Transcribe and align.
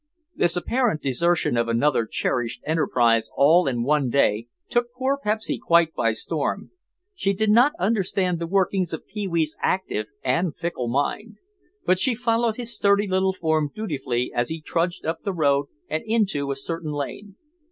This 0.35 0.55
apparent 0.57 1.03
desertion 1.03 1.55
of 1.57 1.67
another 1.67 2.07
cherished 2.07 2.63
enterprise 2.65 3.29
all 3.35 3.67
in 3.67 3.83
the 3.83 3.83
one 3.87 4.09
day, 4.09 4.47
took 4.67 4.87
poor 4.93 5.19
Pepsy 5.23 5.59
quite 5.59 5.93
by 5.93 6.11
storm. 6.11 6.71
She 7.13 7.33
did 7.33 7.51
not 7.51 7.73
understand 7.77 8.39
the 8.39 8.47
workings 8.47 8.93
of 8.93 9.05
Pee 9.05 9.27
wee's 9.27 9.55
active 9.61 10.07
and 10.23 10.55
fickle 10.57 10.87
mind. 10.87 11.37
But 11.85 11.99
she 11.99 12.15
followed 12.15 12.55
his 12.55 12.75
sturdy 12.75 13.05
little 13.07 13.33
form 13.33 13.69
dutifully 13.75 14.31
as 14.33 14.49
he 14.49 14.59
trudged 14.59 15.05
up 15.05 15.21
the 15.21 15.35
road 15.35 15.67
and 15.87 16.01
into 16.07 16.49
a 16.49 16.55
certain 16.55 16.93
lane. 16.93 17.35